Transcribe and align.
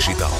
Digital. 0.00 0.30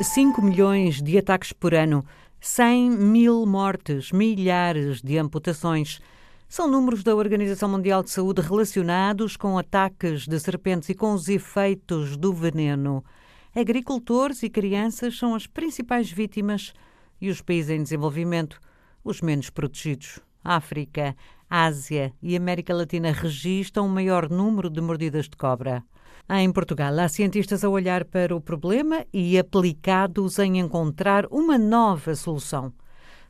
5 0.00 0.40
milhões 0.40 1.02
de 1.02 1.18
ataques 1.18 1.52
por 1.52 1.74
ano, 1.74 2.04
100 2.40 2.88
mil 2.88 3.44
mortes, 3.46 4.12
milhares 4.12 5.02
de 5.02 5.18
amputações. 5.18 6.00
São 6.48 6.70
números 6.70 7.02
da 7.02 7.16
Organização 7.16 7.68
Mundial 7.68 8.04
de 8.04 8.10
Saúde 8.10 8.40
relacionados 8.42 9.36
com 9.36 9.58
ataques 9.58 10.28
de 10.28 10.38
serpentes 10.38 10.88
e 10.88 10.94
com 10.94 11.12
os 11.12 11.28
efeitos 11.28 12.16
do 12.16 12.32
veneno. 12.32 13.04
Agricultores 13.56 14.44
e 14.44 14.48
crianças 14.48 15.18
são 15.18 15.34
as 15.34 15.48
principais 15.48 16.12
vítimas 16.12 16.72
e 17.20 17.28
os 17.28 17.42
países 17.42 17.70
em 17.70 17.82
desenvolvimento, 17.82 18.60
os 19.02 19.20
menos 19.20 19.50
protegidos. 19.50 20.20
África, 20.44 21.16
Ásia 21.50 22.12
e 22.22 22.36
América 22.36 22.72
Latina 22.72 23.10
registram 23.10 23.84
o 23.84 23.90
maior 23.90 24.30
número 24.30 24.70
de 24.70 24.80
mordidas 24.80 25.24
de 25.24 25.36
cobra. 25.36 25.82
Em 26.28 26.52
Portugal, 26.52 26.98
há 27.00 27.08
cientistas 27.08 27.64
a 27.64 27.68
olhar 27.68 28.04
para 28.04 28.34
o 28.34 28.40
problema 28.40 29.04
e 29.12 29.38
aplicados 29.38 30.38
em 30.38 30.58
encontrar 30.58 31.26
uma 31.30 31.58
nova 31.58 32.14
solução. 32.14 32.72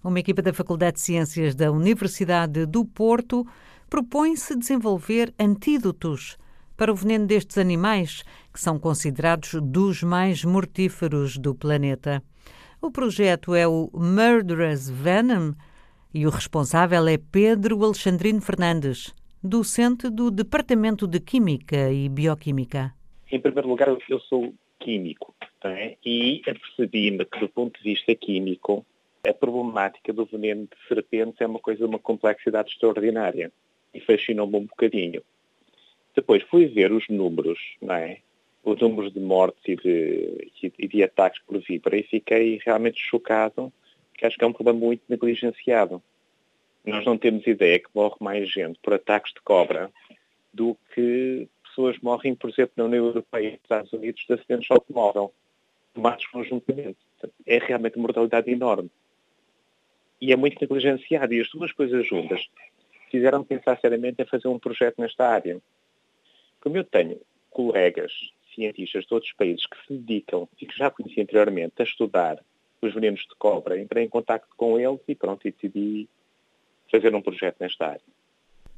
Uma 0.03 0.21
equipa 0.21 0.43
da 0.43 0.53
Faculdade 0.53 0.97
de 0.97 1.03
Ciências 1.03 1.55
da 1.55 1.71
Universidade 1.71 2.67
do 2.67 2.85
Porto 2.85 3.47
propõe-se 3.89 4.57
desenvolver 4.57 5.35
antídotos 5.39 6.37
para 6.77 6.93
o 6.93 6.97
veneno 6.97 7.27
destes 7.27 7.59
animais, 7.59 8.23
que 8.53 8.61
são 8.61 8.79
considerados 8.79 9.55
dos 9.63 10.03
mais 10.03 10.45
mortíferos 10.45 11.37
do 11.37 11.55
planeta. 11.55 12.23
O 12.81 12.91
projeto 12.91 13.55
é 13.55 13.69
o 13.69 13.91
Murderous 13.93 14.89
Venom 14.89 15.53
e 16.15 16.27
o 16.27 16.31
responsável 16.31 17.07
é 17.07 17.19
Pedro 17.19 17.85
Alexandrino 17.85 18.41
Fernandes, 18.41 19.15
docente 19.43 20.11
do 20.11 20.31
Departamento 20.31 21.07
de 21.07 21.19
Química 21.19 21.91
e 21.91 22.11
Bioquímica. 22.11 22.95
Em 23.33 23.41
primeiro 23.41 23.69
lugar, 23.69 23.89
eu 24.09 24.21
sou 24.21 24.53
químico 24.79 25.35
é? 25.65 25.97
e 26.05 26.43
apercebi-me 26.47 27.25
que, 27.25 27.41
do 27.41 27.49
ponto 27.49 27.83
de 27.83 27.91
vista 27.91 28.15
químico, 28.15 28.85
a 29.27 29.33
problemática 29.33 30.13
do 30.13 30.27
veneno 30.27 30.65
de 30.65 30.89
serpentes 30.89 31.41
é 31.41 31.47
uma 31.47 31.59
coisa 31.59 31.81
de 31.81 31.87
uma 31.87 31.99
complexidade 31.99 32.71
extraordinária 32.71 33.51
e 33.95 34.01
fascinou-me 34.01 34.57
um 34.57 34.67
bocadinho. 34.67 35.23
Depois 36.15 36.43
fui 36.43 36.67
ver 36.67 36.93
os 36.93 37.09
números, 37.09 37.59
não 37.81 37.95
é? 37.95 38.19
Os 38.63 38.79
números 38.79 39.13
de 39.13 39.21
mortes 39.21 39.63
e 39.67 39.77
de, 39.77 40.73
e 40.79 40.89
de 40.89 41.03
ataques 41.03 41.41
por 41.47 41.59
víbora 41.61 41.97
e 41.97 42.03
fiquei 42.03 42.61
realmente 42.65 43.01
chocado, 43.01 43.73
que 44.15 44.27
acho 44.27 44.37
que 44.37 44.45
é 44.45 44.47
um 44.47 44.53
problema 44.53 44.79
muito 44.79 45.03
negligenciado. 45.09 46.03
Nós 46.85 47.05
não 47.05 47.19
temos 47.19 47.47
ideia 47.47 47.79
que 47.79 47.89
morre 47.95 48.17
mais 48.21 48.51
gente 48.51 48.79
por 48.83 48.95
ataques 48.95 49.33
de 49.35 49.41
cobra 49.43 49.91
do 50.53 50.77
que 50.95 51.49
pessoas 51.63 51.99
morrem, 52.01 52.35
por 52.35 52.51
exemplo, 52.51 52.73
na 52.77 52.85
União 52.85 53.07
Europeia 53.07 53.49
e 53.49 53.53
nos 53.53 53.61
Estados 53.63 53.93
Unidos 53.93 54.25
de 54.27 54.33
acidentes 54.33 54.67
de 54.67 54.73
automóvel, 54.73 55.33
tomados 55.95 56.27
conjuntamente. 56.27 56.99
É 57.47 57.59
realmente 57.59 57.97
uma 57.97 58.03
mortalidade 58.03 58.51
enorme 58.51 58.91
e 60.21 60.33
é 60.33 60.37
muito 60.37 60.59
negligenciado. 60.61 61.33
E 61.33 61.41
as 61.41 61.51
duas 61.51 61.73
coisas 61.73 62.07
juntas 62.07 62.49
fizeram 63.11 63.43
pensar 63.43 63.79
seriamente 63.81 64.23
em 64.23 64.27
fazer 64.27 64.49
um 64.49 64.59
projeto 64.59 65.01
nesta 65.01 65.27
área. 65.27 65.61
Como 66.61 66.77
eu 66.77 66.85
tenho 66.85 67.21
colegas 67.51 68.13
cientistas 68.55 69.07
de 69.07 69.15
outros 69.15 69.33
países 69.33 69.67
que 69.67 69.77
se 69.87 69.95
dedicam 69.95 70.49
e 70.61 70.67
que 70.67 70.77
já 70.77 70.91
conheci 70.91 71.21
anteriormente 71.21 71.75
a 71.79 71.85
estudar 71.85 72.43
os 72.83 72.93
venenos 72.95 73.21
de 73.21 73.35
cobra, 73.39 73.81
entrei 73.81 74.05
em 74.05 74.09
contato 74.09 74.47
com 74.57 74.79
eles 74.79 75.01
e 75.07 75.15
pronto, 75.15 75.47
e 75.47 75.53
decidi 75.53 76.09
fazer 76.91 77.15
um 77.15 77.23
projeto 77.23 77.57
nesta 77.61 77.87
área. 77.87 78.01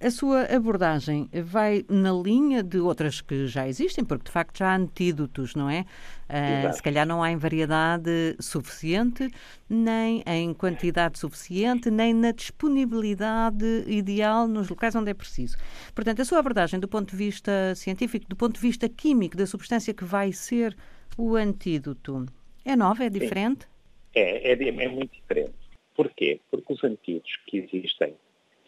A 0.03 0.11
sua 0.11 0.43
abordagem 0.53 1.29
vai 1.33 1.85
na 1.89 2.11
linha 2.11 2.61
de 2.61 2.81
outras 2.81 3.21
que 3.21 3.47
já 3.47 3.69
existem, 3.69 4.05
porque 4.05 4.25
de 4.25 4.33
facto 4.33 4.59
já 4.59 4.73
há 4.73 4.77
antídotos, 4.77 5.55
não 5.55 5.71
é? 5.71 5.87
Uh, 6.29 6.73
se 6.73 6.83
calhar 6.83 7.07
não 7.07 7.23
há 7.23 7.31
em 7.31 7.37
variedade 7.37 8.11
suficiente, 8.41 9.31
nem 9.71 10.21
em 10.27 10.53
quantidade 10.55 11.21
suficiente, 11.21 11.89
nem 11.89 12.13
na 12.13 12.33
disponibilidade 12.33 13.85
ideal 13.87 14.49
nos 14.49 14.69
locais 14.69 14.97
onde 14.97 15.13
é 15.13 15.15
preciso. 15.15 15.57
Portanto, 15.95 16.21
a 16.21 16.25
sua 16.25 16.41
abordagem 16.41 16.81
do 16.81 16.89
ponto 16.89 17.11
de 17.11 17.17
vista 17.17 17.73
científico, 17.77 18.27
do 18.29 18.35
ponto 18.35 18.55
de 18.55 18.61
vista 18.61 18.89
químico 18.89 19.37
da 19.37 19.47
substância 19.47 19.95
que 19.95 20.05
vai 20.05 20.33
ser 20.33 20.77
o 21.17 21.37
antídoto, 21.37 22.27
é 22.65 22.75
nova, 22.75 23.05
é 23.05 23.09
diferente? 23.09 23.69
É, 24.17 24.51
é, 24.51 24.69
é 24.69 24.89
muito 24.89 25.13
diferente. 25.13 25.62
Porquê? 25.95 26.41
Porque 26.51 26.73
os 26.73 26.85
antídotos 26.85 27.37
que 27.47 27.59
existem 27.59 28.15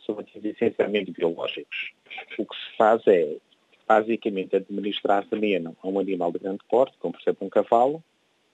são 0.05 0.19
ativos 0.19 0.45
essencialmente 0.45 1.11
biológicos. 1.11 1.93
O 2.39 2.45
que 2.45 2.57
se 2.57 2.77
faz 2.77 3.07
é, 3.07 3.37
basicamente, 3.89 4.57
administrar 4.57 5.27
veneno 5.29 5.77
a 5.83 5.89
um 5.89 5.99
animal 5.99 6.33
de 6.33 6.39
grande 6.39 6.61
porte, 6.69 6.97
como 6.99 7.15
por 7.15 7.23
exemplo 7.23 7.47
um 7.47 7.51
cavalo, 7.51 8.03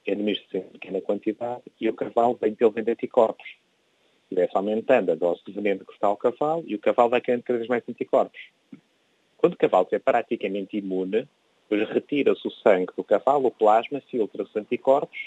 administra-se 0.07 0.57
em 0.57 0.69
pequena 0.69 1.01
quantidade, 1.01 1.63
e 1.79 1.89
o 1.89 1.93
cavalo 1.93 2.37
vem 2.39 2.55
pelo 2.55 2.71
vento 2.71 2.89
anticorpos. 2.89 3.47
E 4.29 4.35
vai-se 4.35 4.55
aumentando 4.55 5.11
a 5.11 5.15
dose 5.15 5.41
de 5.45 5.51
veneno 5.51 5.85
que 5.85 5.91
está 5.91 6.07
ao 6.07 6.17
cavalo, 6.17 6.63
e 6.65 6.75
o 6.75 6.79
cavalo 6.79 7.09
vai 7.09 7.21
criando 7.21 7.43
cada 7.43 7.59
vez 7.59 7.69
mais 7.69 7.83
anticorpos. 7.87 8.39
Quando 9.37 9.53
o 9.53 9.57
cavalo 9.57 9.87
é 9.91 9.99
praticamente 9.99 10.77
imune, 10.77 11.27
retira-se 11.69 12.47
o 12.47 12.51
sangue 12.51 12.93
do 12.95 13.03
cavalo, 13.03 13.47
o 13.47 13.51
plasma, 13.51 14.01
filtra 14.01 14.43
os 14.43 14.55
anticorpos, 14.55 15.17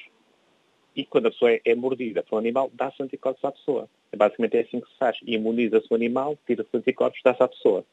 e 0.95 1.05
quando 1.05 1.27
a 1.27 1.31
pessoa 1.31 1.53
é, 1.53 1.61
é 1.65 1.75
mordida 1.75 2.23
por 2.23 2.37
um 2.37 2.39
animal, 2.39 2.71
dá-se 2.73 3.03
anticorpos 3.03 3.45
à 3.45 3.51
pessoa. 3.51 3.89
É 4.13 4.17
basicamente 4.17 4.57
é 4.57 4.61
assim 4.61 4.81
que 4.81 4.89
se 4.89 4.97
faz. 4.97 5.19
Imuniza-se 5.23 5.87
o 5.91 5.95
animal, 5.95 6.39
tira-se 6.47 6.69
anticorpos, 6.77 7.21
dá-se 7.25 7.43
à 7.43 7.49
pessoa. 7.49 7.85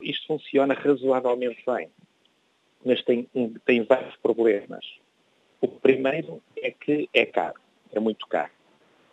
Isto 0.00 0.26
funciona 0.26 0.74
razoavelmente 0.74 1.62
bem, 1.66 1.88
mas 2.84 3.02
tem, 3.02 3.28
tem 3.64 3.82
vários 3.84 4.16
problemas. 4.16 4.84
O 5.60 5.68
primeiro 5.68 6.42
é 6.58 6.70
que 6.70 7.08
é 7.14 7.24
caro, 7.24 7.58
é 7.92 8.00
muito 8.00 8.26
caro. 8.26 8.50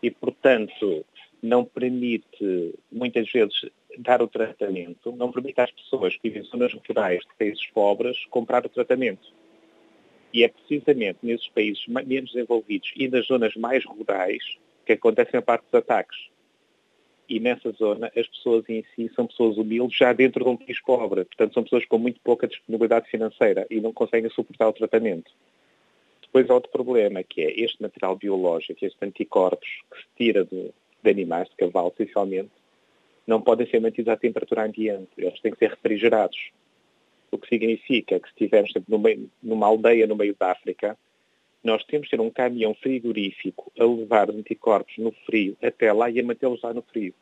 E, 0.02 0.10
portanto, 0.10 1.06
não 1.42 1.64
permite, 1.64 2.76
muitas 2.92 3.32
vezes, 3.32 3.70
dar 3.98 4.22
o 4.22 4.28
tratamento, 4.28 5.12
não 5.16 5.32
permite 5.32 5.62
às 5.62 5.72
pessoas 5.72 6.16
que 6.16 6.24
vivem 6.24 6.42
em 6.42 6.46
zonas 6.46 6.74
rurais 6.74 7.22
de 7.22 7.36
países 7.38 7.66
pobres 7.68 8.26
comprar 8.26 8.66
o 8.66 8.70
tratamento. 8.70 9.34
E 10.34 10.44
é 10.44 10.48
precisamente 10.48 11.20
nesses 11.24 11.48
países 11.50 11.86
menos 11.88 12.32
desenvolvidos 12.32 12.92
e 12.96 13.08
nas 13.08 13.28
zonas 13.28 13.56
mais 13.56 13.84
rurais 13.86 14.44
que 14.86 14.94
acontecem 14.94 15.38
a 15.38 15.42
parte 15.42 15.66
dos 15.66 15.74
ataques. 15.76 16.30
E 17.28 17.40
nessa 17.40 17.72
zona 17.72 18.12
as 18.16 18.28
pessoas 18.28 18.68
em 18.68 18.84
si 18.96 19.10
são 19.16 19.28
pessoas 19.28 19.58
humildes 19.58 19.98
já 19.98 20.12
dentro 20.12 20.44
de 20.44 20.50
um 20.50 20.58
país 20.58 20.82
pobre. 20.82 21.26
Portanto, 21.26 21.54
são 21.54 21.64
pessoas 21.64 21.86
com 21.86 21.98
muito 21.98 22.20
pouca 22.22 22.48
disponibilidade 22.48 23.10
financeira 23.10 23.66
e 23.70 23.80
não 23.80 23.94
conseguem 23.94 24.30
suportar 24.30 24.68
o 24.68 24.74
tratamento. 24.74 25.32
Depois 26.22 26.50
há 26.50 26.54
outro 26.54 26.72
problema, 26.72 27.24
que 27.24 27.42
é 27.42 27.60
este 27.60 27.82
material 27.82 28.16
biológico, 28.16 28.86
estes 28.86 29.02
anticorpos 29.02 29.68
que 29.92 29.98
se 29.98 30.08
tira 30.18 30.46
de, 30.46 30.72
de 31.04 31.10
animais, 31.10 31.50
de 31.50 31.56
cavalo, 31.58 31.94
essencialmente, 31.94 32.52
não 33.28 33.42
podem 33.42 33.68
ser 33.68 33.80
mantidos 33.80 34.12
à 34.12 34.18
temperatura 34.18 34.66
ambiente. 34.66 35.10
Eles 35.18 35.40
têm 35.42 35.52
que 35.52 35.60
ser 35.60 35.72
refrigerados. 35.72 36.38
O 37.32 37.38
que 37.38 37.48
significa 37.48 38.20
que 38.20 38.28
se 38.28 38.34
estivermos 38.34 38.74
numa 39.42 39.66
aldeia 39.66 40.06
no 40.06 40.16
meio 40.16 40.36
da 40.38 40.52
África, 40.52 40.98
nós 41.64 41.84
temos 41.86 42.10
que 42.10 42.18
ter 42.18 42.22
um 42.22 42.30
caminhão 42.30 42.74
frigorífico 42.76 43.72
a 43.80 43.86
levar 43.86 44.30
os 44.30 44.36
anticorpos 44.36 44.98
no 44.98 45.12
frio 45.26 45.56
até 45.62 45.94
lá 45.94 46.10
e 46.10 46.20
a 46.20 46.24
mantê-los 46.24 46.62
lá 46.62 46.74
no 46.74 46.82
frio. 46.82 47.14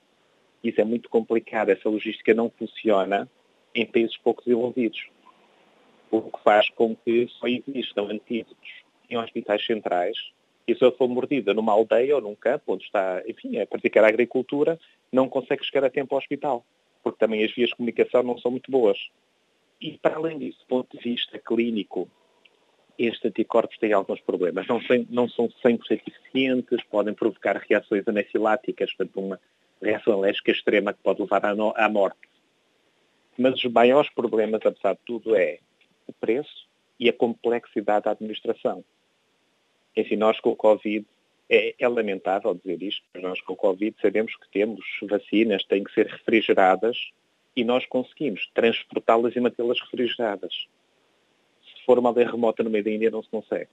Isso 0.64 0.82
é 0.82 0.84
muito 0.84 1.10
complicado, 1.10 1.70
essa 1.70 1.88
logística 1.88 2.34
não 2.34 2.50
funciona 2.50 3.30
em 3.76 3.86
países 3.86 4.18
pouco 4.18 4.44
desenvolvidos. 4.44 5.08
O 6.10 6.22
que 6.22 6.44
faz 6.44 6.70
com 6.70 6.96
que 6.96 7.28
só 7.28 7.48
existam 7.48 8.04
antídotos 8.10 8.70
em 9.10 9.18
hospitais 9.18 9.64
centrais 9.66 10.18
e 10.70 10.76
se 10.76 10.84
eu 10.84 10.92
for 10.92 11.08
mordida 11.08 11.52
numa 11.52 11.74
aldeia 11.74 12.16
ou 12.16 12.22
num 12.22 12.36
campo 12.36 12.74
onde 12.74 12.84
está, 12.84 13.24
enfim, 13.28 13.58
a 13.58 13.66
praticar 13.66 14.04
a 14.04 14.08
agricultura, 14.08 14.80
não 15.12 15.28
consegue 15.28 15.66
chegar 15.66 15.84
a 15.84 15.90
tempo 15.90 16.14
ao 16.14 16.20
hospital, 16.20 16.64
porque 17.04 17.18
também 17.18 17.44
as 17.44 17.52
vias 17.52 17.70
de 17.70 17.76
comunicação 17.76 18.22
não 18.22 18.38
são 18.38 18.52
muito 18.52 18.70
boas. 18.70 19.00
E, 19.82 19.98
para 19.98 20.16
além 20.16 20.38
disso, 20.38 20.60
do 20.60 20.66
ponto 20.66 20.98
de 20.98 21.04
vista 21.04 21.40
clínico, 21.40 22.10
estes 22.98 23.24
anticorpos 23.26 23.78
têm 23.78 23.94
alguns 23.94 24.20
problemas. 24.20 24.68
Não, 24.68 24.82
não 25.10 25.30
são 25.30 25.48
100% 25.48 26.02
eficientes, 26.06 26.84
podem 26.84 27.14
provocar 27.14 27.56
reações 27.56 28.06
anafiláticas, 28.08 28.94
portanto, 28.94 29.20
uma 29.20 29.40
reação 29.82 30.14
alérgica 30.14 30.52
extrema 30.52 30.94
que 30.94 31.02
pode 31.02 31.22
levar 31.22 31.46
à, 31.46 31.56
no, 31.56 31.74
à 31.78 31.88
morte. 31.88 32.20
Mas 33.38 33.56
os 33.64 33.72
maiores 33.72 34.10
problemas, 34.10 34.60
apesar 34.66 34.94
de 34.94 35.00
tudo, 35.06 35.34
é 35.34 35.60
o 36.06 36.12
preço 36.12 36.68
e 37.00 37.08
a 37.08 37.14
complexidade 37.14 38.04
da 38.04 38.12
administração. 38.12 38.84
Enfim, 39.96 40.18
nós 40.18 40.40
com 40.42 40.50
o 40.50 40.56
Covid, 40.56 41.06
é, 41.50 41.74
é, 41.80 41.88
lamentável 41.88 42.54
dizer 42.54 42.84
isto, 42.84 43.02
mas 43.14 43.24
nós 43.24 43.42
com 43.42 43.54
o 43.54 43.56
Covid 43.56 43.96
sabemos 44.02 44.36
que 44.36 44.50
temos 44.50 44.86
vacinas, 45.04 45.64
têm 45.64 45.86
que 45.86 45.94
ser 45.94 46.08
refrigeradas 46.08 46.98
e 47.60 47.64
nós 47.66 47.86
conseguimos 47.86 48.50
transportá-las 48.54 49.36
e 49.36 49.40
mantê-las 49.42 49.82
refrigeradas. 49.82 50.68
Se 51.62 51.86
for 51.86 52.00
uma 52.00 52.08
aldeia 52.08 52.32
remota 52.32 52.64
no 52.64 52.70
meio 52.70 52.86
da 52.86 52.90
Índia, 52.90 53.12
não 53.12 53.22
se 53.22 53.30
consegue. 53.30 53.68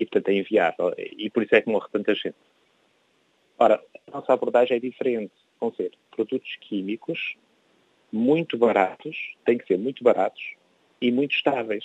E, 0.00 0.04
portanto, 0.04 0.28
é 0.30 0.34
inviável. 0.34 0.92
E 0.98 1.30
por 1.30 1.44
isso 1.44 1.54
é 1.54 1.60
que 1.60 1.70
morre 1.70 1.86
tanta 1.92 2.12
gente. 2.12 2.34
Ora, 3.56 3.80
a 4.08 4.10
nossa 4.10 4.32
abordagem 4.32 4.76
é 4.76 4.80
diferente. 4.80 5.32
Vão 5.60 5.72
ser 5.72 5.92
produtos 6.10 6.56
químicos 6.60 7.36
muito 8.10 8.58
baratos, 8.58 9.16
têm 9.44 9.58
que 9.58 9.66
ser 9.66 9.78
muito 9.78 10.02
baratos 10.02 10.42
e 11.00 11.12
muito 11.12 11.36
estáveis. 11.36 11.84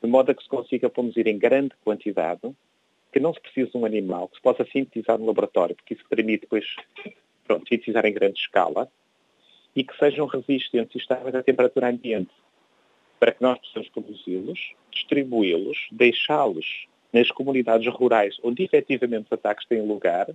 de 0.00 0.08
modo 0.08 0.30
a 0.30 0.34
que 0.34 0.42
se 0.42 0.48
consiga 0.48 0.88
produzir 0.88 1.26
em 1.26 1.38
grande 1.38 1.74
quantidade, 1.82 2.54
que 3.12 3.18
não 3.18 3.34
se 3.34 3.40
precise 3.40 3.72
de 3.72 3.76
um 3.76 3.84
animal, 3.84 4.28
que 4.28 4.36
se 4.36 4.42
possa 4.42 4.64
sintetizar 4.64 5.18
no 5.18 5.26
laboratório, 5.26 5.74
porque 5.74 5.94
isso 5.94 6.04
permite 6.08 6.42
depois 6.42 6.64
pronto, 7.44 7.66
sintetizar 7.68 8.06
em 8.06 8.12
grande 8.12 8.38
escala, 8.38 8.88
e 9.76 9.84
que 9.84 9.96
sejam 9.98 10.26
resistentes 10.26 10.94
e 10.94 10.98
estáveis 10.98 11.34
à 11.34 11.42
temperatura 11.42 11.90
ambiente, 11.90 12.32
para 13.20 13.30
que 13.30 13.42
nós 13.42 13.58
possamos 13.58 13.88
produzi-los, 13.90 14.72
distribuí-los, 14.90 15.86
deixá-los 15.92 16.86
nas 17.12 17.30
comunidades 17.30 17.86
rurais 17.92 18.38
onde 18.42 18.64
efetivamente 18.64 19.26
os 19.26 19.32
ataques 19.32 19.66
têm 19.66 19.86
lugar, 19.86 20.28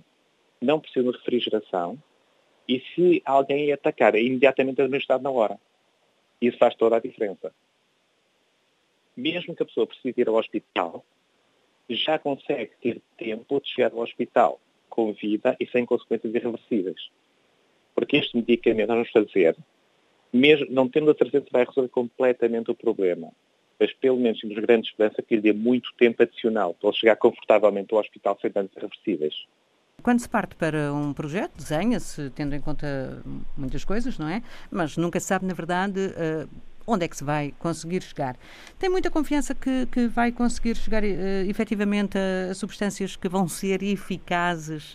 não 0.60 0.78
precisam 0.78 1.10
de 1.10 1.18
refrigeração, 1.18 2.00
e 2.68 2.80
se 2.94 3.20
alguém 3.24 3.72
atacar, 3.72 4.14
é 4.14 4.22
imediatamente 4.22 4.80
administrado 4.80 5.24
na 5.24 5.30
hora. 5.30 5.58
Isso 6.40 6.56
faz 6.58 6.76
toda 6.76 6.96
a 6.96 7.00
diferença. 7.00 7.52
Mesmo 9.16 9.54
que 9.54 9.62
a 9.62 9.66
pessoa 9.66 9.86
precise 9.86 10.20
ir 10.20 10.28
ao 10.28 10.36
hospital, 10.36 11.04
já 11.90 12.18
consegue 12.18 12.70
ter 12.80 13.02
tempo 13.18 13.60
de 13.60 13.68
chegar 13.68 13.92
ao 13.92 13.98
hospital 13.98 14.60
com 14.88 15.12
vida 15.12 15.56
e 15.58 15.66
sem 15.66 15.84
consequências 15.84 16.32
irreversíveis. 16.32 17.10
Porque 18.02 18.16
este 18.16 18.36
medicamento 18.36 18.88
nós 18.88 19.08
vamos 19.12 19.30
fazer, 19.30 19.56
mesmo 20.32 20.66
não 20.70 20.88
tendo 20.88 21.08
a 21.12 21.14
certeza 21.14 21.44
que 21.44 21.52
vai 21.52 21.64
resolver 21.64 21.88
completamente 21.88 22.68
o 22.68 22.74
problema, 22.74 23.28
mas 23.78 23.92
pelo 23.92 24.18
menos 24.18 24.40
temos 24.40 24.58
grande 24.58 24.88
esperança 24.88 25.22
que 25.22 25.36
lhe 25.36 25.40
dê 25.40 25.52
muito 25.52 25.88
tempo 25.96 26.20
adicional 26.20 26.74
para 26.74 26.88
ele 26.88 26.98
chegar 26.98 27.14
confortavelmente 27.14 27.94
ao 27.94 28.00
hospital 28.00 28.36
sem 28.42 28.50
danos 28.50 28.72
irreversíveis. 28.76 29.46
Quando 30.02 30.18
se 30.18 30.28
parte 30.28 30.56
para 30.56 30.92
um 30.92 31.12
projeto, 31.12 31.52
desenha-se 31.56 32.28
tendo 32.30 32.56
em 32.56 32.60
conta 32.60 33.22
muitas 33.56 33.84
coisas, 33.84 34.18
não 34.18 34.28
é? 34.28 34.42
Mas 34.68 34.96
nunca 34.96 35.20
se 35.20 35.26
sabe, 35.28 35.46
na 35.46 35.54
verdade, 35.54 36.00
uh, 36.00 36.48
onde 36.84 37.04
é 37.04 37.08
que 37.08 37.16
se 37.16 37.22
vai 37.22 37.54
conseguir 37.60 38.02
chegar. 38.02 38.36
Tem 38.80 38.90
muita 38.90 39.12
confiança 39.12 39.54
que, 39.54 39.86
que 39.86 40.08
vai 40.08 40.32
conseguir 40.32 40.74
chegar 40.74 41.04
uh, 41.04 41.06
efetivamente 41.48 42.18
a, 42.18 42.52
substâncias 42.52 43.14
que 43.14 43.28
vão 43.28 43.46
ser 43.46 43.80
eficazes, 43.80 44.94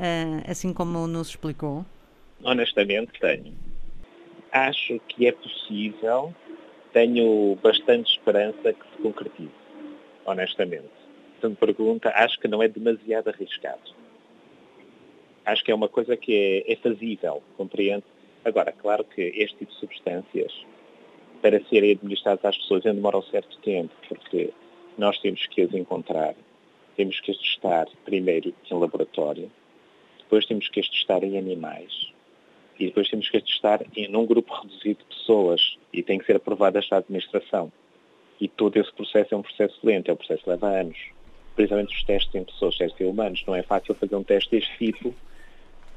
uh, 0.00 0.50
assim 0.50 0.72
como 0.72 1.06
nos 1.06 1.28
explicou? 1.28 1.84
Honestamente, 2.42 3.12
tenho. 3.20 3.52
Acho 4.52 4.98
que 5.08 5.26
é 5.26 5.32
possível, 5.32 6.34
tenho 6.92 7.56
bastante 7.62 8.12
esperança 8.12 8.72
que 8.72 8.84
se 8.90 9.02
concretize, 9.02 9.50
honestamente. 10.24 10.88
Se 11.40 11.48
me 11.48 11.54
pergunta, 11.54 12.10
acho 12.14 12.38
que 12.38 12.48
não 12.48 12.62
é 12.62 12.68
demasiado 12.68 13.28
arriscado. 13.28 13.94
Acho 15.44 15.64
que 15.64 15.70
é 15.70 15.74
uma 15.74 15.88
coisa 15.88 16.16
que 16.16 16.64
é, 16.66 16.72
é 16.72 16.76
fazível, 16.76 17.42
compreende? 17.56 18.04
Agora, 18.44 18.72
claro 18.72 19.04
que 19.04 19.22
este 19.22 19.58
tipo 19.58 19.72
de 19.72 19.78
substâncias, 19.78 20.52
para 21.42 21.62
serem 21.64 21.92
administradas 21.92 22.44
às 22.44 22.56
pessoas, 22.56 22.86
ainda 22.86 22.96
demora 22.96 23.18
um 23.18 23.22
certo 23.22 23.58
tempo, 23.58 23.92
porque 24.08 24.52
nós 24.96 25.18
temos 25.18 25.46
que 25.46 25.62
as 25.62 25.72
encontrar, 25.74 26.34
temos 26.96 27.20
que 27.20 27.30
as 27.30 27.36
testar 27.38 27.86
primeiro 28.04 28.54
em 28.70 28.74
laboratório, 28.74 29.50
depois 30.18 30.46
temos 30.46 30.68
que 30.68 30.80
as 30.80 30.88
testar 30.88 31.22
em 31.24 31.38
animais, 31.38 32.12
e 32.78 32.86
depois 32.86 33.08
temos 33.08 33.28
que 33.28 33.40
testar 33.40 33.80
em 33.96 34.14
um 34.14 34.24
grupo 34.24 34.54
reduzido 34.54 35.00
de 35.00 35.16
pessoas 35.16 35.76
e 35.92 36.02
tem 36.02 36.18
que 36.18 36.26
ser 36.26 36.36
aprovada 36.36 36.78
esta 36.78 36.96
administração. 36.96 37.72
E 38.40 38.46
todo 38.46 38.76
esse 38.76 38.92
processo 38.92 39.34
é 39.34 39.36
um 39.36 39.42
processo 39.42 39.78
lento, 39.82 40.10
é 40.10 40.14
um 40.14 40.16
processo 40.16 40.44
que 40.44 40.50
leva 40.50 40.68
anos. 40.68 40.96
Principalmente 41.56 41.94
os 41.94 42.04
testes 42.04 42.34
em 42.34 42.44
pessoas, 42.44 42.76
testes 42.76 43.00
em 43.00 43.10
humanos. 43.10 43.42
Não 43.46 43.54
é 43.54 43.62
fácil 43.62 43.94
fazer 43.94 44.14
um 44.14 44.22
teste 44.22 44.50
deste 44.50 44.78
tipo 44.78 45.14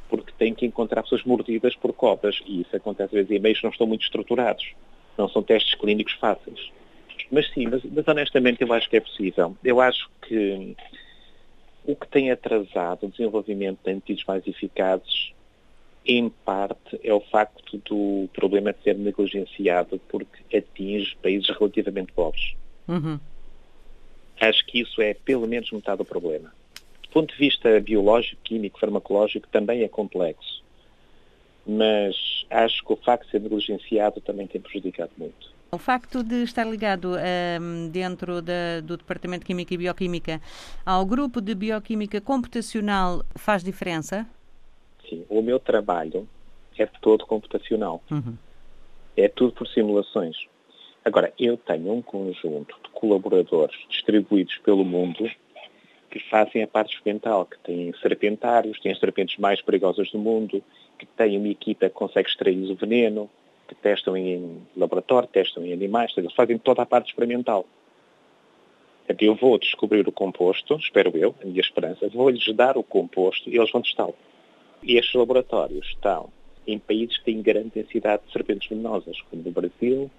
porque 0.09 0.33
tem 0.37 0.53
que 0.53 0.65
encontrar 0.65 1.03
pessoas 1.03 1.23
mordidas 1.23 1.73
por 1.75 1.93
cobras 1.93 2.41
e 2.45 2.61
isso 2.61 2.75
acontece 2.75 3.05
às 3.05 3.11
vezes 3.11 3.31
em 3.31 3.39
meios 3.39 3.59
que 3.59 3.63
não 3.63 3.71
estão 3.71 3.87
muito 3.87 4.01
estruturados. 4.01 4.73
Não 5.17 5.29
são 5.29 5.43
testes 5.43 5.75
clínicos 5.75 6.13
fáceis. 6.13 6.71
Mas 7.31 7.49
sim, 7.51 7.67
mas, 7.67 7.81
mas 7.85 8.07
honestamente 8.07 8.61
eu 8.61 8.73
acho 8.73 8.89
que 8.89 8.97
é 8.97 8.99
possível. 8.99 9.55
Eu 9.63 9.79
acho 9.79 10.09
que 10.27 10.75
o 11.85 11.95
que 11.95 12.07
tem 12.07 12.31
atrasado 12.31 13.05
o 13.05 13.09
desenvolvimento 13.09 13.79
de 13.85 13.91
antídotos 13.91 14.25
mais 14.25 14.45
eficazes 14.47 15.31
em 16.17 16.29
parte, 16.29 16.99
é 17.03 17.13
o 17.13 17.21
facto 17.21 17.77
do 17.85 18.29
problema 18.33 18.73
de 18.73 18.81
ser 18.83 18.97
negligenciado 18.97 19.99
porque 20.09 20.57
atinge 20.57 21.15
países 21.21 21.49
relativamente 21.49 22.11
pobres. 22.11 22.53
Uhum. 22.87 23.19
Acho 24.39 24.65
que 24.65 24.81
isso 24.81 25.01
é 25.01 25.13
pelo 25.13 25.47
menos 25.47 25.71
metade 25.71 25.99
do 25.99 26.05
problema. 26.05 26.51
Do 27.03 27.09
ponto 27.09 27.33
de 27.33 27.39
vista 27.39 27.79
biológico, 27.79 28.41
químico, 28.43 28.79
farmacológico, 28.79 29.47
também 29.49 29.83
é 29.83 29.87
complexo. 29.87 30.63
Mas 31.65 32.15
acho 32.49 32.83
que 32.83 32.93
o 32.93 32.95
facto 32.95 33.25
de 33.25 33.31
ser 33.31 33.41
negligenciado 33.41 34.19
também 34.21 34.47
tem 34.47 34.59
prejudicado 34.59 35.11
muito. 35.17 35.51
O 35.71 35.77
facto 35.77 36.21
de 36.23 36.43
estar 36.43 36.65
ligado 36.65 37.15
um, 37.61 37.87
dentro 37.89 38.41
da, 38.41 38.81
do 38.83 38.97
Departamento 38.97 39.41
de 39.41 39.45
Química 39.45 39.73
e 39.73 39.77
Bioquímica 39.77 40.41
ao 40.85 41.05
grupo 41.05 41.39
de 41.39 41.55
Bioquímica 41.55 42.19
Computacional 42.19 43.23
faz 43.35 43.63
diferença? 43.63 44.27
Sim, 45.11 45.25
o 45.27 45.41
meu 45.41 45.59
trabalho 45.59 46.25
é 46.77 46.85
todo 46.85 47.25
computacional. 47.25 48.01
Uhum. 48.09 48.37
É 49.17 49.27
tudo 49.27 49.51
por 49.51 49.67
simulações. 49.67 50.37
Agora, 51.03 51.33
eu 51.37 51.57
tenho 51.57 51.91
um 51.91 52.01
conjunto 52.01 52.77
de 52.81 52.89
colaboradores 52.91 53.75
distribuídos 53.89 54.57
pelo 54.59 54.85
mundo 54.85 55.29
que 56.09 56.19
fazem 56.29 56.63
a 56.63 56.67
parte 56.67 56.95
experimental, 56.95 57.45
que 57.45 57.59
têm 57.59 57.93
serpentários, 58.01 58.79
têm 58.79 58.93
as 58.93 58.99
serpentes 58.99 59.37
mais 59.37 59.61
perigosas 59.61 60.09
do 60.11 60.17
mundo, 60.17 60.63
que 60.97 61.05
têm 61.05 61.37
uma 61.37 61.49
equipa 61.49 61.89
que 61.89 61.95
consegue 61.95 62.29
extrair 62.29 62.71
o 62.71 62.75
veneno, 62.75 63.29
que 63.67 63.75
testam 63.75 64.15
em 64.15 64.61
laboratório, 64.77 65.27
testam 65.27 65.65
em 65.65 65.73
animais, 65.73 66.13
eles 66.15 66.33
fazem 66.33 66.57
toda 66.57 66.83
a 66.83 66.85
parte 66.85 67.09
experimental. 67.09 67.65
Eu 69.19 69.35
vou 69.35 69.57
descobrir 69.57 70.07
o 70.07 70.11
composto, 70.11 70.75
espero 70.75 71.11
eu, 71.17 71.35
a 71.41 71.45
minha 71.45 71.59
esperança, 71.59 72.07
vou-lhes 72.07 72.45
dar 72.55 72.77
o 72.77 72.83
composto 72.83 73.49
e 73.49 73.57
eles 73.57 73.71
vão 73.71 73.81
testá-lo. 73.81 74.15
Estes 74.83 75.13
laboratórios 75.13 75.87
estão 75.87 76.29
em 76.65 76.79
países 76.79 77.17
que 77.17 77.25
têm 77.25 77.41
grande 77.41 77.71
densidade 77.75 78.23
de 78.25 78.31
serpentes 78.31 78.69
venenosas, 78.69 79.19
como 79.29 79.43
no 79.43 79.51
Brasil, 79.51 80.09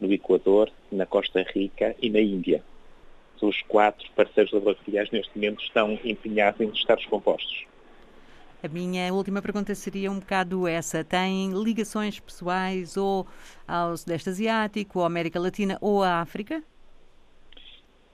no 0.00 0.12
Equador, 0.12 0.70
na 0.90 1.06
Costa 1.06 1.42
Rica 1.42 1.94
e 2.00 2.10
na 2.10 2.20
Índia. 2.20 2.62
Os 3.40 3.60
quatro 3.62 4.10
parceiros 4.12 4.52
laboratoriais 4.52 5.10
neste 5.10 5.30
momento 5.36 5.62
estão 5.62 5.98
empenhados 6.02 6.60
em 6.62 6.70
testar 6.70 6.96
os 6.96 7.04
compostos. 7.04 7.66
A 8.62 8.68
minha 8.68 9.12
última 9.12 9.42
pergunta 9.42 9.74
seria 9.74 10.10
um 10.10 10.18
bocado 10.18 10.66
essa. 10.66 11.04
Tem 11.04 11.52
ligações 11.52 12.18
pessoais 12.18 12.96
ou 12.96 13.26
ao 13.68 13.94
Sudeste 13.94 14.30
Asiático, 14.30 15.00
ou 15.00 15.04
à 15.04 15.06
América 15.08 15.38
Latina 15.38 15.76
ou 15.82 16.02
à 16.02 16.22
África? 16.22 16.62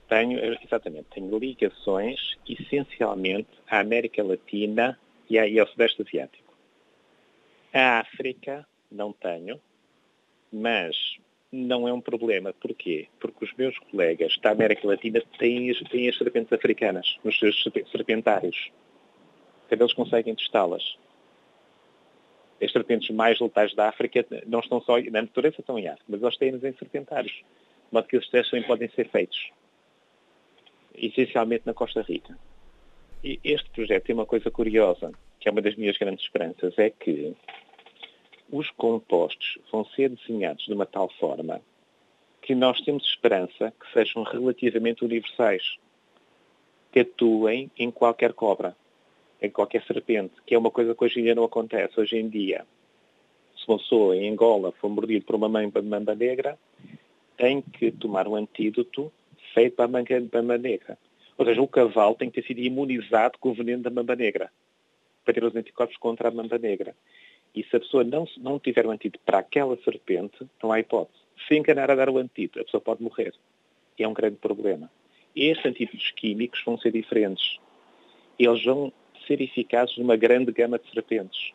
Tenho, 0.09 0.37
exatamente, 0.61 1.05
tenho 1.13 1.37
ligações 1.39 2.35
essencialmente 2.45 3.47
à 3.69 3.79
América 3.79 4.21
Latina 4.21 4.99
e, 5.31 5.39
aí 5.39 5.57
ao 5.57 5.67
Sudeste 5.67 6.01
Asiático. 6.01 6.53
A 7.73 7.99
África 7.99 8.67
não 8.91 9.13
tenho, 9.13 9.61
mas 10.51 11.17
não 11.49 11.87
é 11.87 11.93
um 11.93 12.01
problema. 12.01 12.53
Porquê? 12.53 13.07
Porque 13.17 13.45
os 13.45 13.53
meus 13.53 13.77
colegas 13.79 14.37
da 14.41 14.51
América 14.51 14.85
Latina 14.85 15.23
têm, 15.39 15.73
têm 15.85 16.09
as 16.09 16.17
serpentes 16.17 16.51
africanas 16.51 17.17
nos 17.23 17.39
seus 17.39 17.63
serpentários. 17.89 18.71
Então 19.67 19.85
eles 19.85 19.93
conseguem 19.93 20.35
testá-las. 20.35 20.97
As 22.61 22.71
serpentes 22.71 23.09
mais 23.15 23.39
letais 23.39 23.73
da 23.73 23.87
África 23.87 24.25
não 24.45 24.59
estão 24.59 24.81
só 24.81 24.99
na 24.99 25.21
natureza, 25.21 25.55
estão 25.59 25.79
em 25.79 25.87
África, 25.87 26.05
mas 26.09 26.21
eles 26.21 26.37
têm-nos 26.37 26.63
em 26.63 26.73
serpentários. 26.73 27.31
De 27.31 27.93
modo 27.93 28.07
que 28.07 28.17
esses 28.17 28.29
testes 28.29 28.51
também 28.51 28.67
podem 28.67 28.89
ser 28.89 29.07
feitos. 29.09 29.49
Essencialmente 30.93 31.63
na 31.65 31.73
Costa 31.73 32.01
Rica. 32.01 32.37
Este 33.23 33.69
projeto 33.69 34.05
tem 34.05 34.15
uma 34.15 34.25
coisa 34.25 34.49
curiosa, 34.49 35.11
que 35.39 35.47
é 35.47 35.51
uma 35.51 35.61
das 35.61 35.75
minhas 35.75 35.97
grandes 35.97 36.23
esperanças, 36.25 36.77
é 36.79 36.89
que 36.89 37.35
os 38.51 38.69
compostos 38.71 39.59
vão 39.71 39.85
ser 39.85 40.09
desenhados 40.09 40.65
de 40.65 40.73
uma 40.73 40.85
tal 40.85 41.07
forma 41.19 41.61
que 42.41 42.55
nós 42.55 42.81
temos 42.81 43.05
esperança 43.05 43.71
que 43.79 43.93
sejam 43.93 44.23
relativamente 44.23 45.05
universais, 45.05 45.77
que 46.91 47.01
atuem 47.01 47.69
em 47.77 47.91
qualquer 47.91 48.33
cobra, 48.33 48.75
em 49.39 49.49
qualquer 49.49 49.83
serpente, 49.83 50.33
que 50.45 50.55
é 50.55 50.57
uma 50.57 50.71
coisa 50.71 50.95
que 50.95 51.03
hoje 51.03 51.19
em 51.19 51.23
dia 51.23 51.35
não 51.35 51.43
acontece. 51.43 51.99
Hoje 51.99 52.17
em 52.17 52.27
dia, 52.27 52.65
se 53.55 53.67
uma 53.67 53.77
pessoa 53.77 54.17
em 54.17 54.31
Angola 54.31 54.71
for 54.71 54.89
mordido 54.89 55.25
por 55.25 55.35
uma 55.35 55.47
mamba 55.47 56.15
negra, 56.15 56.57
tem 57.37 57.61
que 57.61 57.91
tomar 57.91 58.27
um 58.27 58.35
antídoto 58.35 59.11
feito 59.53 59.75
para 59.75 59.85
a 59.85 59.87
mamba 59.87 60.57
negra. 60.57 60.97
Ou 61.37 61.45
seja, 61.45 61.61
o 61.61 61.67
cavalo 61.67 62.15
tem 62.15 62.29
que 62.29 62.41
ter 62.41 62.47
sido 62.47 62.59
imunizado 62.59 63.37
com 63.39 63.49
o 63.49 63.53
veneno 63.53 63.83
da 63.83 63.89
mamba 63.89 64.15
negra, 64.15 64.51
para 65.23 65.33
ter 65.33 65.43
os 65.43 65.55
anticorpos 65.55 65.97
contra 65.97 66.29
a 66.29 66.31
mamba 66.31 66.57
negra. 66.57 66.95
E 67.53 67.63
se 67.63 67.75
a 67.75 67.79
pessoa 67.79 68.03
não, 68.03 68.27
não 68.37 68.59
tiver 68.59 68.85
o 68.85 68.91
antídoto 68.91 69.23
para 69.25 69.39
aquela 69.39 69.77
serpente, 69.83 70.47
não 70.61 70.71
há 70.71 70.79
hipótese. 70.79 71.19
Se 71.47 71.55
enganar 71.55 71.91
a 71.91 71.95
dar 71.95 72.09
o 72.09 72.17
antídoto, 72.17 72.59
a 72.59 72.63
pessoa 72.63 72.81
pode 72.81 73.03
morrer. 73.03 73.33
E 73.97 74.03
é 74.03 74.07
um 74.07 74.13
grande 74.13 74.37
problema. 74.37 74.89
Estes 75.35 75.65
antídotos 75.65 76.11
químicos 76.11 76.61
vão 76.65 76.77
ser 76.77 76.91
diferentes. 76.91 77.59
Eles 78.37 78.63
vão 78.63 78.91
ser 79.27 79.41
eficazes 79.41 79.97
numa 79.97 80.15
grande 80.15 80.51
gama 80.51 80.79
de 80.79 80.89
serpentes. 80.91 81.53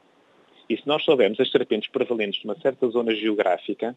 E 0.69 0.77
se 0.77 0.87
nós 0.87 1.05
soubermos 1.05 1.39
as 1.41 1.51
serpentes 1.51 1.89
prevalentes 1.89 2.43
numa 2.45 2.59
certa 2.59 2.89
zona 2.89 3.15
geográfica, 3.15 3.97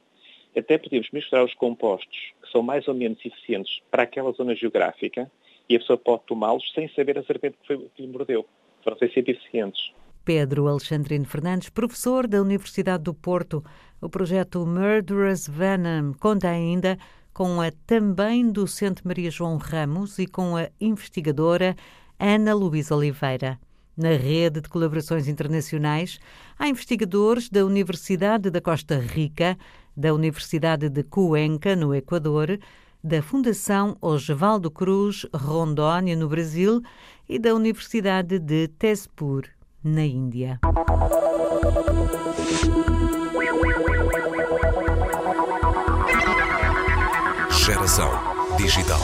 até 0.56 0.78
podemos 0.78 1.10
misturar 1.12 1.44
os 1.44 1.54
compostos 1.54 2.34
que 2.42 2.52
são 2.52 2.62
mais 2.62 2.88
ou 2.88 2.94
menos 2.94 3.24
eficientes 3.26 3.82
para 3.90 4.04
aquela 4.04 4.32
zona 4.32 4.56
geográfica 4.56 5.32
e 5.70 5.76
a 5.76 5.80
pessoa 5.80 5.98
pode 5.98 6.24
tomá-los 6.26 6.64
sem 6.74 6.90
saber 6.90 7.18
a 7.18 7.24
serpente 7.24 7.58
que, 7.62 7.68
foi, 7.68 7.90
que 7.96 8.02
lhe 8.02 8.08
mordeu. 8.08 8.46
Ser 8.84 9.12
sempre 9.14 9.34
eficientes. 9.34 9.92
Pedro 10.26 10.68
Alexandrino 10.68 11.26
Fernandes, 11.26 11.70
professor 11.70 12.28
da 12.28 12.42
Universidade 12.42 13.04
do 13.04 13.14
Porto. 13.14 13.64
O 14.02 14.10
projeto 14.10 14.66
Murderous 14.66 15.48
Venom 15.48 16.14
conta 16.20 16.50
ainda 16.50 16.98
com 17.34 17.62
a 17.62 17.72
também 17.86 18.52
docente 18.52 19.06
Maria 19.06 19.32
João 19.32 19.58
Ramos 19.58 20.20
e 20.20 20.28
com 20.28 20.58
a 20.58 20.70
investigadora 20.80 21.76
Ana 22.20 22.54
Luísa 22.54 22.96
Oliveira. 22.96 23.60
Na 23.96 24.10
rede 24.10 24.62
de 24.62 24.70
colaborações 24.70 25.28
internacionais, 25.28 26.20
há 26.58 26.68
investigadores 26.68 27.50
da 27.50 27.66
Universidade 27.66 28.50
da 28.50 28.62
Costa 28.62 28.98
Rica, 28.98 29.58
da 29.96 30.14
Universidade 30.14 30.90
de 30.90 31.04
Cuenca, 31.04 31.76
no 31.76 31.94
Equador, 31.94 32.60
da 33.04 33.22
Fundação 33.22 33.98
Osvaldo 34.02 34.70
Cruz, 34.70 35.26
Rondônia, 35.34 36.16
no 36.16 36.28
Brasil, 36.28 36.82
e 37.28 37.40
da 37.40 37.54
Universidade 37.54 38.40
de 38.40 38.68
Tezpur, 38.68 39.44
na 39.84 40.04
Índia. 40.04 40.60
Geração 47.52 48.10
Digital. 48.58 49.00